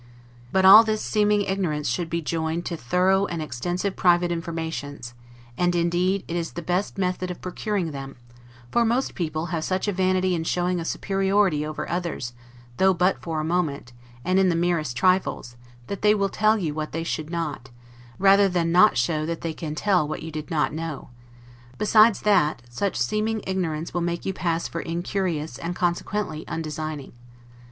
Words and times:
But 0.51 0.65
all 0.65 0.83
this 0.83 0.99
seeming 1.03 1.43
ignorance 1.43 1.87
should 1.87 2.09
be 2.09 2.23
joined 2.23 2.65
to 2.65 2.75
thorough 2.75 3.27
and 3.27 3.39
extensive 3.39 3.95
private 3.95 4.31
informations: 4.31 5.13
and, 5.59 5.75
indeed, 5.75 6.23
it 6.27 6.35
is 6.35 6.53
the 6.53 6.63
best 6.63 6.97
method 6.97 7.29
of 7.29 7.39
procuring 7.39 7.91
them; 7.91 8.15
for 8.71 8.83
most 8.83 9.13
people 9.13 9.45
have 9.53 9.63
such 9.63 9.87
a 9.87 9.91
vanity 9.91 10.33
in 10.33 10.43
showing 10.43 10.79
a 10.79 10.85
superiority 10.85 11.63
over 11.63 11.87
others, 11.87 12.33
though 12.77 12.95
but 12.95 13.21
for 13.21 13.39
a 13.39 13.43
moment, 13.43 13.93
and 14.25 14.39
in 14.39 14.49
the 14.49 14.55
merest 14.55 14.97
trifles, 14.97 15.55
that 15.85 16.01
they 16.01 16.15
will 16.15 16.29
tell 16.29 16.57
you 16.57 16.73
what 16.73 16.93
they 16.93 17.03
should 17.03 17.29
not, 17.29 17.69
rather 18.17 18.49
than 18.49 18.71
not 18.71 18.97
show 18.97 19.23
that 19.27 19.41
they 19.41 19.53
can 19.53 19.75
tell 19.75 20.07
what 20.07 20.23
you 20.23 20.31
did 20.31 20.49
not 20.49 20.73
know; 20.73 21.09
besides 21.77 22.21
that 22.21 22.63
such 22.67 22.95
seeming 22.97 23.39
ignorance 23.45 23.93
will 23.93 24.01
make 24.01 24.25
you 24.25 24.33
pass 24.33 24.67
for 24.67 24.81
incurious 24.81 25.59
and 25.59 25.75
consequently 25.75 26.43
undesigning. 26.47 27.13